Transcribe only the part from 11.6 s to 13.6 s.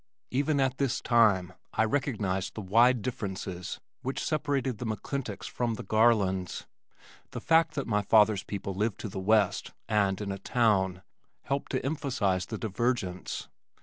to emphasize the divergence.